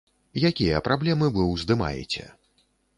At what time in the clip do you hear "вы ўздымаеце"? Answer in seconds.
1.37-2.29